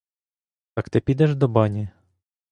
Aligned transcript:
Так 0.73 0.89
ти 0.89 0.99
підеш 0.99 1.35
до 1.35 1.47
бані? 1.47 1.89